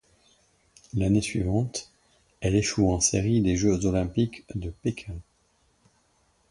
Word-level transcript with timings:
L'année 0.95 1.21
suivante, 1.21 1.91
elle 2.39 2.55
échoue 2.55 2.89
en 2.91 2.99
séries 2.99 3.41
des 3.43 3.55
Jeux 3.55 3.85
olympiques 3.85 4.45
de 4.55 4.71
Pékin. 4.71 5.13